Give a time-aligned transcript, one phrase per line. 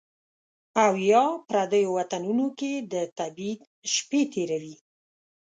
[0.83, 3.61] او یا، پردیو وطنونو کې د تبعید
[3.93, 4.75] شپې تیروي